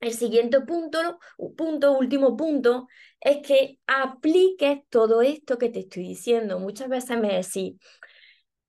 El 0.00 0.12
siguiente 0.12 0.60
punto, 0.60 1.18
punto, 1.56 1.98
último 1.98 2.36
punto, 2.36 2.86
es 3.20 3.38
que 3.46 3.80
apliques 3.86 4.80
todo 4.90 5.22
esto 5.22 5.58
que 5.58 5.70
te 5.70 5.80
estoy 5.80 6.04
diciendo. 6.04 6.60
Muchas 6.60 6.88
veces 6.88 7.18
me 7.18 7.34
decís, 7.34 7.74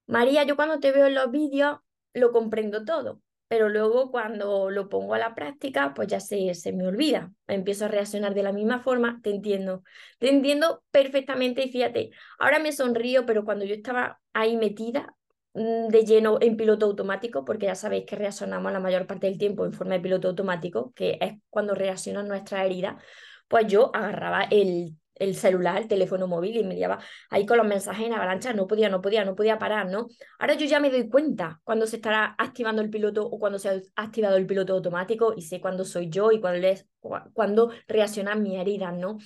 María, 0.07 0.43
yo 0.43 0.55
cuando 0.55 0.79
te 0.79 0.91
veo 0.91 1.07
en 1.07 1.15
los 1.15 1.31
vídeos 1.31 1.79
lo 2.13 2.31
comprendo 2.31 2.83
todo. 2.83 3.21
Pero 3.49 3.67
luego 3.67 4.11
cuando 4.11 4.69
lo 4.69 4.89
pongo 4.89 5.15
a 5.15 5.17
la 5.17 5.33
práctica, 5.35 5.93
pues 5.95 6.07
ya 6.07 6.19
se, 6.19 6.53
se 6.53 6.71
me 6.71 6.87
olvida. 6.87 7.31
Empiezo 7.47 7.85
a 7.85 7.87
reaccionar 7.87 8.35
de 8.35 8.43
la 8.43 8.53
misma 8.53 8.79
forma, 8.79 9.19
te 9.23 9.31
entiendo. 9.31 9.83
Te 10.19 10.29
entiendo 10.29 10.83
perfectamente 10.91 11.63
y 11.63 11.71
fíjate, 11.71 12.11
ahora 12.37 12.59
me 12.59 12.71
sonrío, 12.71 13.25
pero 13.25 13.43
cuando 13.43 13.65
yo 13.65 13.73
estaba 13.73 14.21
ahí 14.33 14.55
metida 14.55 15.15
mm, 15.55 15.87
de 15.87 16.05
lleno 16.05 16.37
en 16.41 16.57
piloto 16.57 16.85
automático, 16.85 17.43
porque 17.43 17.65
ya 17.65 17.75
sabéis 17.75 18.05
que 18.05 18.15
reaccionamos 18.15 18.71
la 18.71 18.79
mayor 18.79 19.07
parte 19.07 19.25
del 19.25 19.39
tiempo 19.39 19.65
en 19.65 19.73
forma 19.73 19.95
de 19.95 20.01
piloto 20.01 20.27
automático, 20.27 20.93
que 20.95 21.17
es 21.19 21.33
cuando 21.49 21.73
reaccionan 21.73 22.27
nuestras 22.27 22.65
heridas, 22.65 23.03
pues 23.47 23.65
yo 23.67 23.89
agarraba 23.95 24.43
el 24.43 24.95
el 25.19 25.35
celular, 25.35 25.77
el 25.77 25.87
teléfono 25.87 26.27
móvil 26.27 26.57
y 26.57 26.63
me 26.63 26.75
llevaba 26.75 27.03
ahí 27.29 27.45
con 27.45 27.57
los 27.57 27.67
mensajes 27.67 28.07
en 28.07 28.13
avalancha, 28.13 28.53
no 28.53 28.67
podía, 28.67 28.89
no 28.89 29.01
podía, 29.01 29.25
no 29.25 29.35
podía 29.35 29.59
parar, 29.59 29.87
¿no? 29.89 30.07
Ahora 30.39 30.55
yo 30.55 30.65
ya 30.65 30.79
me 30.79 30.89
doy 30.89 31.09
cuenta 31.09 31.59
cuando 31.63 31.85
se 31.85 31.97
estará 31.97 32.35
activando 32.37 32.81
el 32.81 32.89
piloto 32.89 33.25
o 33.25 33.39
cuando 33.39 33.59
se 33.59 33.69
ha 33.69 33.81
activado 33.95 34.37
el 34.37 34.47
piloto 34.47 34.73
automático 34.73 35.33
y 35.35 35.43
sé 35.43 35.61
cuándo 35.61 35.85
soy 35.85 36.09
yo 36.09 36.31
y 36.31 36.39
cuándo, 36.41 36.67
cuando 37.33 37.71
reaccionan 37.87 38.41
mis 38.41 38.59
heridas, 38.59 38.93
¿no? 38.93 39.17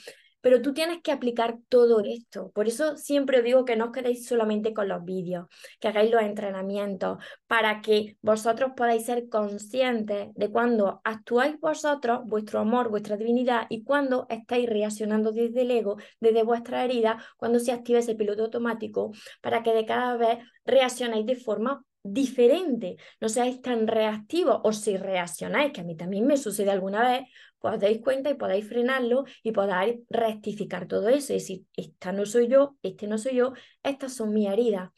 Pero 0.43 0.61
tú 0.61 0.73
tienes 0.73 1.01
que 1.01 1.13
aplicar 1.13 1.57
todo 1.69 2.01
esto. 2.01 2.51
Por 2.51 2.67
eso 2.67 2.97
siempre 2.97 3.41
digo 3.41 3.63
que 3.63 3.77
no 3.77 3.85
os 3.85 3.91
quedéis 3.93 4.27
solamente 4.27 4.73
con 4.73 4.89
los 4.89 5.05
vídeos, 5.05 5.47
que 5.79 5.87
hagáis 5.87 6.11
los 6.11 6.21
entrenamientos 6.21 7.17
para 7.47 7.79
que 7.79 8.17
vosotros 8.21 8.73
podáis 8.75 9.05
ser 9.05 9.29
conscientes 9.29 10.33
de 10.35 10.51
cuando 10.51 10.99
actuáis 11.05 11.57
vosotros, 11.61 12.23
vuestro 12.25 12.59
amor, 12.59 12.89
vuestra 12.89 13.15
divinidad 13.15 13.67
y 13.69 13.85
cuando 13.85 14.27
estáis 14.29 14.69
reaccionando 14.69 15.31
desde 15.31 15.61
el 15.61 15.71
ego, 15.71 15.95
desde 16.19 16.43
vuestra 16.43 16.83
herida, 16.83 17.23
cuando 17.37 17.59
se 17.59 17.71
activa 17.71 17.99
ese 17.99 18.15
piloto 18.15 18.43
automático, 18.43 19.13
para 19.41 19.63
que 19.63 19.73
de 19.73 19.85
cada 19.85 20.17
vez 20.17 20.39
reaccionéis 20.65 21.25
de 21.25 21.37
forma 21.37 21.85
diferente, 22.03 22.97
no 23.21 23.29
seáis 23.29 23.61
tan 23.61 23.87
reactivos 23.87 24.59
o 24.63 24.73
si 24.73 24.97
reaccionáis, 24.97 25.71
que 25.71 25.81
a 25.81 25.85
mí 25.85 25.95
también 25.95 26.27
me 26.27 26.35
sucede 26.35 26.69
alguna 26.69 27.01
vez, 27.01 27.29
os 27.63 27.79
dais 27.79 28.01
cuenta 28.01 28.29
y 28.29 28.35
podáis 28.35 28.67
frenarlo 28.67 29.25
y 29.41 29.51
podáis 29.51 29.99
rectificar 30.09 30.87
todo 30.87 31.09
eso 31.09 31.33
y 31.33 31.37
decir, 31.37 31.65
esta 31.75 32.11
no 32.11 32.25
soy 32.25 32.47
yo, 32.47 32.77
este 32.83 33.07
no 33.07 33.17
soy 33.17 33.35
yo, 33.35 33.53
estas 33.83 34.13
son 34.13 34.33
mis 34.33 34.49
heridas. 34.49 34.89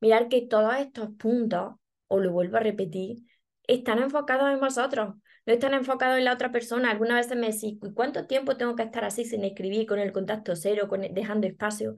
Mirar 0.00 0.28
que 0.28 0.42
todos 0.42 0.74
estos 0.76 1.10
puntos, 1.18 1.74
o 2.08 2.20
lo 2.20 2.32
vuelvo 2.32 2.56
a 2.56 2.60
repetir, 2.60 3.18
están 3.66 3.98
enfocados 3.98 4.52
en 4.52 4.60
vosotros, 4.60 5.14
no 5.46 5.52
están 5.52 5.74
enfocados 5.74 6.18
en 6.18 6.24
la 6.24 6.34
otra 6.34 6.52
persona. 6.52 6.90
Algunas 6.90 7.26
veces 7.26 7.36
me 7.36 7.50
decís, 7.50 7.78
¿cuánto 7.94 8.26
tiempo 8.26 8.56
tengo 8.56 8.76
que 8.76 8.84
estar 8.84 9.04
así 9.04 9.24
sin 9.24 9.44
escribir, 9.44 9.86
con 9.86 9.98
el 9.98 10.12
contacto 10.12 10.54
cero, 10.56 10.88
con 10.88 11.02
dejando 11.12 11.46
espacio? 11.46 11.96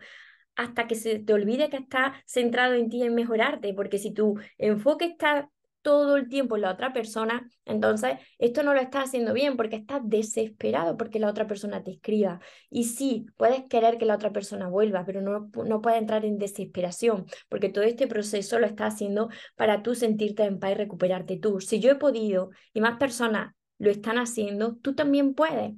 hasta 0.56 0.86
que 0.86 0.94
se 0.94 1.18
te 1.18 1.32
olvide 1.32 1.68
que 1.68 1.78
está 1.78 2.22
centrado 2.26 2.74
en 2.74 2.88
ti 2.88 3.02
en 3.02 3.14
mejorarte, 3.14 3.74
porque 3.74 3.98
si 3.98 4.12
tu 4.12 4.38
enfoque 4.58 5.06
está 5.06 5.50
todo 5.84 6.16
el 6.16 6.28
tiempo 6.28 6.56
en 6.56 6.62
la 6.62 6.72
otra 6.72 6.92
persona, 6.92 7.48
entonces 7.66 8.14
esto 8.38 8.62
no 8.62 8.72
lo 8.72 8.80
estás 8.80 9.04
haciendo 9.04 9.34
bien 9.34 9.56
porque 9.56 9.76
estás 9.76 10.00
desesperado 10.02 10.96
porque 10.96 11.20
la 11.20 11.28
otra 11.28 11.46
persona 11.46 11.84
te 11.84 11.92
escriba. 11.92 12.40
Y 12.70 12.84
sí, 12.84 13.26
puedes 13.36 13.64
querer 13.68 13.98
que 13.98 14.06
la 14.06 14.14
otra 14.14 14.32
persona 14.32 14.68
vuelva, 14.68 15.04
pero 15.04 15.20
no, 15.20 15.50
no 15.64 15.80
puedes 15.82 16.00
entrar 16.00 16.24
en 16.24 16.38
desesperación 16.38 17.26
porque 17.48 17.68
todo 17.68 17.84
este 17.84 18.06
proceso 18.06 18.58
lo 18.58 18.66
estás 18.66 18.94
haciendo 18.94 19.28
para 19.56 19.82
tú 19.82 19.94
sentirte 19.94 20.44
en 20.44 20.58
paz 20.58 20.72
y 20.72 20.74
recuperarte 20.74 21.36
tú. 21.36 21.60
Si 21.60 21.80
yo 21.80 21.92
he 21.92 21.96
podido 21.96 22.50
y 22.72 22.80
más 22.80 22.98
personas 22.98 23.54
lo 23.78 23.90
están 23.90 24.16
haciendo, 24.16 24.76
tú 24.76 24.94
también 24.94 25.34
puedes. 25.34 25.72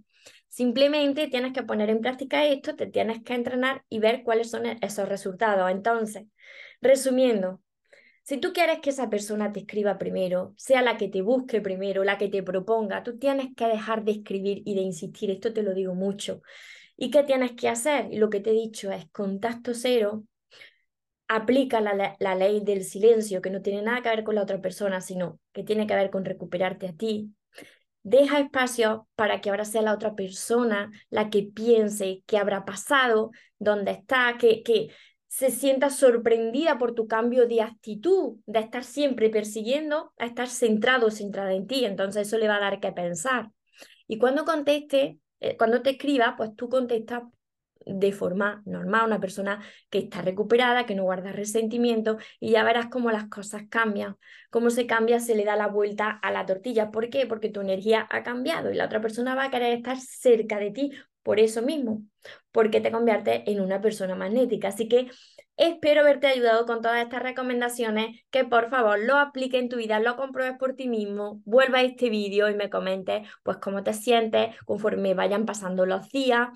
Simplemente 0.48 1.28
tienes 1.28 1.52
que 1.52 1.64
poner 1.64 1.90
en 1.90 2.00
práctica 2.00 2.46
esto, 2.46 2.76
te 2.76 2.86
tienes 2.86 3.22
que 3.24 3.34
entrenar 3.34 3.84
y 3.88 3.98
ver 3.98 4.22
cuáles 4.22 4.50
son 4.50 4.66
e-, 4.66 4.78
esos 4.80 5.08
resultados. 5.08 5.70
Entonces, 5.70 6.24
resumiendo, 6.80 7.60
si 8.26 8.38
tú 8.38 8.52
quieres 8.52 8.80
que 8.80 8.90
esa 8.90 9.08
persona 9.08 9.52
te 9.52 9.60
escriba 9.60 9.98
primero, 9.98 10.52
sea 10.56 10.82
la 10.82 10.96
que 10.96 11.06
te 11.08 11.22
busque 11.22 11.60
primero, 11.60 12.02
la 12.02 12.18
que 12.18 12.28
te 12.28 12.42
proponga, 12.42 13.04
tú 13.04 13.18
tienes 13.18 13.54
que 13.56 13.68
dejar 13.68 14.02
de 14.02 14.10
escribir 14.10 14.62
y 14.64 14.74
de 14.74 14.80
insistir. 14.80 15.30
Esto 15.30 15.52
te 15.52 15.62
lo 15.62 15.74
digo 15.74 15.94
mucho. 15.94 16.42
¿Y 16.96 17.12
qué 17.12 17.22
tienes 17.22 17.52
que 17.52 17.68
hacer? 17.68 18.08
Lo 18.10 18.28
que 18.28 18.40
te 18.40 18.50
he 18.50 18.52
dicho 18.52 18.90
es 18.90 19.08
contacto 19.12 19.74
cero, 19.74 20.24
aplica 21.28 21.80
la, 21.80 22.16
la, 22.18 22.34
ley 22.34 22.64
del 22.64 22.82
silencio, 22.82 23.40
que 23.40 23.50
no 23.50 23.62
tiene 23.62 23.82
nada 23.82 24.02
que 24.02 24.08
ver 24.08 24.24
con 24.24 24.34
la 24.34 24.42
otra 24.42 24.60
persona, 24.60 25.00
sino 25.00 25.38
que 25.52 25.62
tiene 25.62 25.86
que 25.86 25.94
ver 25.94 26.10
con 26.10 26.24
recuperarte 26.24 26.88
a 26.88 26.94
ti. 26.94 27.32
Deja 28.02 28.40
espacio 28.40 29.06
para 29.14 29.40
que 29.40 29.50
ahora 29.50 29.64
sea 29.64 29.82
la 29.82 29.94
otra 29.94 30.16
persona 30.16 30.90
la 31.10 31.30
que 31.30 31.44
piense 31.44 32.24
qué 32.26 32.38
habrá 32.38 32.64
pasado, 32.64 33.30
dónde 33.60 33.92
está, 33.92 34.36
que, 34.36 34.64
que 34.64 34.88
se 35.36 35.50
sienta 35.50 35.90
sorprendida 35.90 36.78
por 36.78 36.94
tu 36.94 37.06
cambio 37.06 37.46
de 37.46 37.60
actitud, 37.60 38.38
de 38.46 38.58
estar 38.60 38.84
siempre 38.84 39.28
persiguiendo, 39.28 40.14
a 40.16 40.24
estar 40.24 40.48
centrado, 40.48 41.10
centrada 41.10 41.52
en 41.52 41.66
ti. 41.66 41.84
Entonces 41.84 42.26
eso 42.26 42.38
le 42.38 42.48
va 42.48 42.56
a 42.56 42.60
dar 42.60 42.80
que 42.80 42.90
pensar. 42.90 43.50
Y 44.08 44.16
cuando 44.16 44.46
conteste, 44.46 45.18
eh, 45.40 45.58
cuando 45.58 45.82
te 45.82 45.90
escriba, 45.90 46.36
pues 46.38 46.56
tú 46.56 46.70
contestas 46.70 47.24
de 47.84 48.12
forma 48.12 48.62
normal, 48.64 49.08
una 49.08 49.20
persona 49.20 49.62
que 49.90 49.98
está 49.98 50.22
recuperada, 50.22 50.86
que 50.86 50.94
no 50.94 51.02
guarda 51.02 51.32
resentimiento 51.32 52.16
y 52.40 52.52
ya 52.52 52.64
verás 52.64 52.86
cómo 52.86 53.10
las 53.10 53.28
cosas 53.28 53.64
cambian, 53.68 54.16
cómo 54.48 54.70
se 54.70 54.86
cambia, 54.86 55.20
se 55.20 55.34
le 55.34 55.44
da 55.44 55.54
la 55.54 55.66
vuelta 55.66 56.18
a 56.22 56.30
la 56.30 56.46
tortilla. 56.46 56.90
¿Por 56.90 57.10
qué? 57.10 57.26
Porque 57.26 57.50
tu 57.50 57.60
energía 57.60 58.08
ha 58.10 58.22
cambiado 58.22 58.72
y 58.72 58.74
la 58.74 58.86
otra 58.86 59.02
persona 59.02 59.34
va 59.34 59.44
a 59.44 59.50
querer 59.50 59.76
estar 59.76 60.00
cerca 60.00 60.58
de 60.58 60.70
ti 60.70 60.92
por 61.26 61.40
eso 61.40 61.60
mismo, 61.60 62.04
porque 62.52 62.80
te 62.80 62.92
conviertes 62.92 63.42
en 63.46 63.60
una 63.60 63.80
persona 63.80 64.14
magnética. 64.14 64.68
Así 64.68 64.86
que 64.86 65.10
espero 65.56 66.02
haberte 66.02 66.28
ayudado 66.28 66.66
con 66.66 66.82
todas 66.82 67.02
estas 67.02 67.20
recomendaciones, 67.20 68.20
que 68.30 68.44
por 68.44 68.70
favor 68.70 69.00
lo 69.00 69.16
apliques 69.16 69.60
en 69.60 69.68
tu 69.68 69.74
vida, 69.74 69.98
lo 69.98 70.14
compruebes 70.16 70.56
por 70.56 70.76
ti 70.76 70.86
mismo, 70.86 71.42
vuelva 71.44 71.78
a 71.78 71.82
este 71.82 72.10
vídeo 72.10 72.48
y 72.48 72.54
me 72.54 72.70
comentes 72.70 73.28
pues 73.42 73.56
cómo 73.56 73.82
te 73.82 73.92
sientes 73.92 74.54
conforme 74.66 75.14
vayan 75.14 75.46
pasando 75.46 75.84
los 75.84 76.08
días 76.10 76.50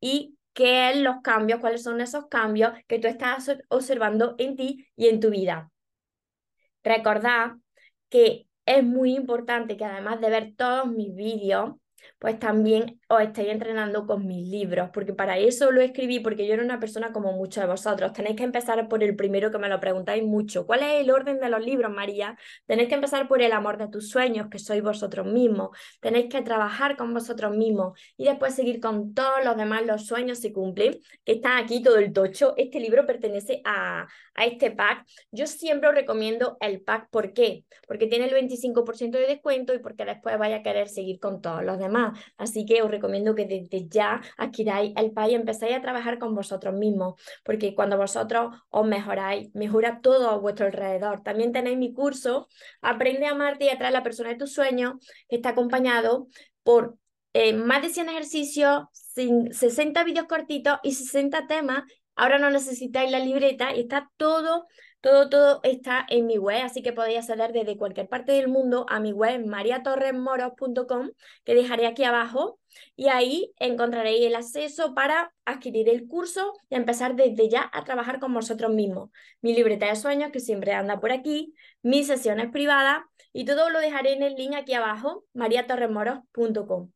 y 0.00 0.38
qué 0.54 0.88
es 0.92 0.96
los 1.02 1.16
cambios, 1.22 1.60
cuáles 1.60 1.82
son 1.82 2.00
esos 2.00 2.26
cambios 2.28 2.72
que 2.86 2.98
tú 2.98 3.08
estás 3.08 3.54
observando 3.68 4.36
en 4.38 4.56
ti 4.56 4.86
y 4.96 5.08
en 5.08 5.20
tu 5.20 5.28
vida. 5.28 5.70
Recordad 6.82 7.56
que 8.08 8.46
es 8.64 8.82
muy 8.82 9.14
importante 9.14 9.76
que 9.76 9.84
además 9.84 10.18
de 10.22 10.30
ver 10.30 10.54
todos 10.56 10.86
mis 10.86 11.14
vídeos, 11.14 11.74
pues 12.24 12.38
también 12.38 12.98
os 13.08 13.20
estáis 13.20 13.48
entrenando 13.50 14.06
con 14.06 14.26
mis 14.26 14.48
libros, 14.48 14.88
porque 14.94 15.12
para 15.12 15.36
eso 15.36 15.70
lo 15.70 15.82
escribí, 15.82 16.20
porque 16.20 16.46
yo 16.46 16.54
era 16.54 16.62
una 16.62 16.80
persona 16.80 17.12
como 17.12 17.32
muchos 17.32 17.62
de 17.62 17.68
vosotros. 17.68 18.14
Tenéis 18.14 18.36
que 18.36 18.44
empezar 18.44 18.88
por 18.88 19.02
el 19.02 19.14
primero 19.14 19.50
que 19.50 19.58
me 19.58 19.68
lo 19.68 19.78
preguntáis 19.78 20.24
mucho. 20.24 20.64
¿Cuál 20.64 20.84
es 20.84 21.02
el 21.02 21.10
orden 21.10 21.38
de 21.38 21.50
los 21.50 21.62
libros, 21.62 21.92
María? 21.92 22.38
Tenéis 22.64 22.88
que 22.88 22.94
empezar 22.94 23.28
por 23.28 23.42
el 23.42 23.52
amor 23.52 23.76
de 23.76 23.88
tus 23.88 24.08
sueños, 24.08 24.46
que 24.50 24.58
sois 24.58 24.82
vosotros 24.82 25.26
mismos. 25.26 25.76
Tenéis 26.00 26.30
que 26.30 26.40
trabajar 26.40 26.96
con 26.96 27.12
vosotros 27.12 27.54
mismos 27.54 28.00
y 28.16 28.24
después 28.24 28.54
seguir 28.54 28.80
con 28.80 29.12
todos 29.12 29.44
los 29.44 29.54
demás, 29.58 29.84
los 29.84 30.06
sueños 30.06 30.38
se 30.38 30.50
cumplen, 30.50 30.98
que 31.26 31.32
están 31.32 31.62
aquí 31.62 31.82
todo 31.82 31.98
el 31.98 32.14
tocho. 32.14 32.54
Este 32.56 32.80
libro 32.80 33.04
pertenece 33.04 33.60
a, 33.66 34.06
a 34.34 34.46
este 34.46 34.70
pack. 34.70 35.06
Yo 35.30 35.46
siempre 35.46 35.90
os 35.90 35.94
recomiendo 35.94 36.56
el 36.60 36.80
pack, 36.80 37.10
¿por 37.10 37.34
qué? 37.34 37.66
Porque 37.86 38.06
tiene 38.06 38.24
el 38.24 38.32
25% 38.32 39.18
de 39.18 39.26
descuento 39.26 39.74
y 39.74 39.78
porque 39.78 40.06
después 40.06 40.38
vaya 40.38 40.56
a 40.56 40.62
querer 40.62 40.88
seguir 40.88 41.20
con 41.20 41.42
todos 41.42 41.62
los 41.62 41.78
demás. 41.78 42.13
Así 42.36 42.64
que 42.66 42.82
os 42.82 42.90
recomiendo 42.90 43.34
que 43.34 43.46
desde 43.46 43.88
ya 43.88 44.20
adquiráis 44.36 44.92
el 44.96 45.12
pack 45.12 45.30
y 45.30 45.34
empezáis 45.34 45.76
a 45.76 45.80
trabajar 45.80 46.18
con 46.18 46.34
vosotros 46.34 46.74
mismos, 46.74 47.20
porque 47.44 47.74
cuando 47.74 47.96
vosotros 47.96 48.54
os 48.70 48.86
mejoráis, 48.86 49.54
mejora 49.54 50.00
todo 50.00 50.30
a 50.30 50.36
vuestro 50.36 50.66
alrededor. 50.66 51.22
También 51.22 51.52
tenéis 51.52 51.78
mi 51.78 51.92
curso, 51.92 52.48
Aprende 52.80 53.26
a 53.26 53.32
amarte 53.32 53.64
y 53.66 53.68
atraer 53.68 53.94
a 53.94 53.98
la 53.98 54.02
persona 54.02 54.30
de 54.30 54.36
tus 54.36 54.52
sueños, 54.52 54.94
que 55.28 55.36
está 55.36 55.50
acompañado 55.50 56.28
por 56.62 56.98
eh, 57.32 57.52
más 57.52 57.82
de 57.82 57.90
100 57.90 58.08
ejercicios, 58.08 58.84
60 58.92 60.04
vídeos 60.04 60.26
cortitos 60.26 60.78
y 60.82 60.92
60 60.92 61.46
temas 61.46 61.84
Ahora 62.16 62.38
no 62.38 62.50
necesitáis 62.50 63.10
la 63.10 63.18
libreta 63.18 63.74
y 63.74 63.80
está 63.80 64.10
todo, 64.16 64.66
todo, 65.04 65.28
todo 65.28 65.60
está 65.64 66.06
en 66.08 66.26
mi 66.26 66.38
web, 66.38 66.62
así 66.64 66.80
que 66.80 66.94
podéis 66.94 67.18
acceder 67.18 67.52
desde 67.52 67.76
cualquier 67.76 68.08
parte 68.08 68.32
del 68.32 68.48
mundo 68.48 68.86
a 68.88 69.00
mi 69.00 69.12
web 69.12 69.44
mariatorresmoros.com, 69.44 71.10
que 71.44 71.54
dejaré 71.54 71.86
aquí 71.86 72.04
abajo, 72.04 72.58
y 72.96 73.08
ahí 73.08 73.52
encontraréis 73.58 74.24
el 74.24 74.34
acceso 74.34 74.94
para 74.94 75.34
adquirir 75.44 75.90
el 75.90 76.08
curso 76.08 76.54
y 76.70 76.76
empezar 76.76 77.16
desde 77.16 77.50
ya 77.50 77.70
a 77.74 77.84
trabajar 77.84 78.18
con 78.18 78.32
vosotros 78.32 78.72
mismos. 78.72 79.10
Mi 79.42 79.54
libreta 79.54 79.88
de 79.88 79.96
sueños, 79.96 80.32
que 80.32 80.40
siempre 80.40 80.72
anda 80.72 81.00
por 81.00 81.12
aquí, 81.12 81.54
mis 81.82 82.06
sesiones 82.06 82.50
privadas, 82.50 83.02
y 83.34 83.44
todo 83.44 83.68
lo 83.68 83.80
dejaré 83.80 84.14
en 84.14 84.22
el 84.22 84.36
link 84.36 84.54
aquí 84.54 84.72
abajo, 84.72 85.26
mariatorresmoros.com. 85.34 86.92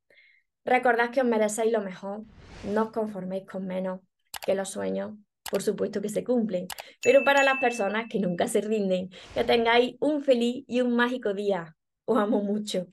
Recordad 0.65 1.11
que 1.11 1.21
os 1.21 1.27
merecéis 1.27 1.73
lo 1.73 1.83
mejor, 1.83 2.23
no 2.65 2.85
os 2.85 2.91
conforméis 2.91 3.45
con 3.47 3.67
menos 3.67 4.00
que 4.47 4.55
los 4.55 4.71
sueños, 4.71 5.12
por 5.50 5.62
supuesto 5.62 6.00
que 6.00 6.09
se 6.09 6.25
cumplen, 6.25 6.67
pero 7.02 7.25
para 7.25 7.43
las 7.43 7.59
personas 7.59 8.07
que 8.09 8.21
nunca 8.21 8.49
se 8.49 8.61
rinden, 8.61 9.11
que 9.35 9.45
tengáis 9.45 9.97
un 10.00 10.23
feliz 10.23 10.64
y 10.67 10.81
un 10.81 10.95
mágico 10.95 11.35
día. 11.35 11.76
Os 12.05 12.19
amo 12.19 12.43
mucho. 12.43 12.87